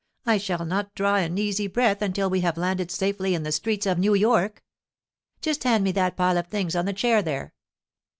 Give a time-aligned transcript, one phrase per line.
[0.25, 3.85] I shall not draw an easy breath until we have landed safely in the streets
[3.85, 4.63] of New York.
[5.41, 7.53] Just hand me that pile of things on the chair there.